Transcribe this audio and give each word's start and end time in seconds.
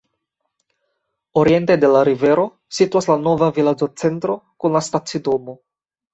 Oriente 1.41 1.75
de 1.83 1.91
la 1.97 2.01
rivero 2.09 2.47
situas 2.79 3.09
la 3.11 3.19
nova 3.27 3.51
vilaĝocentro 3.59 4.41
kun 4.65 4.77
la 4.79 4.85
stacidomo. 4.91 5.59